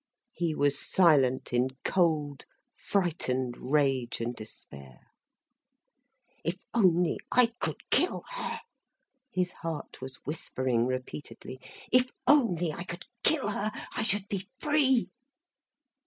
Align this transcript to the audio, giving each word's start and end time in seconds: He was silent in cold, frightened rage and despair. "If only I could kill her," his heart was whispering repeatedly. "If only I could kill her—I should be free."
He 0.33 0.55
was 0.55 0.79
silent 0.81 1.53
in 1.53 1.67
cold, 1.85 2.45
frightened 2.75 3.55
rage 3.59 4.19
and 4.19 4.35
despair. 4.35 4.99
"If 6.43 6.57
only 6.73 7.19
I 7.31 7.53
could 7.59 7.87
kill 7.91 8.23
her," 8.31 8.61
his 9.31 9.51
heart 9.51 10.01
was 10.01 10.15
whispering 10.25 10.87
repeatedly. 10.87 11.59
"If 11.91 12.09
only 12.25 12.73
I 12.73 12.83
could 12.83 13.05
kill 13.23 13.49
her—I 13.49 14.01
should 14.01 14.27
be 14.27 14.49
free." 14.59 15.11